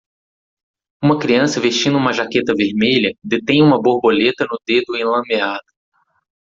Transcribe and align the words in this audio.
Uma 1.03 1.19
criança 1.19 1.61
vestindo 1.61 1.95
uma 1.95 2.11
jaqueta 2.11 2.55
vermelha 2.55 3.13
detém 3.23 3.61
uma 3.61 3.79
borboleta 3.79 4.47
no 4.49 4.57
dedo 4.65 4.97
enlameado. 4.97 5.61